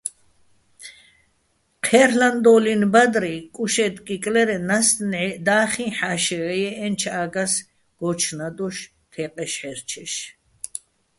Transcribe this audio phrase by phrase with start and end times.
[1.85, 7.53] ჴერლ'ანდო́ლინო̆ ბადრი კუშე́ტკკიკლირეჼ ნასტ ნჺაიჸ და́ხიჼ ჰ̦ა́შეღ ჲე́ჸენჩო̆ ა́გას
[7.99, 8.77] გოჩნადოშ,
[9.11, 10.13] თეყეშ-ჰე́რჩეშ.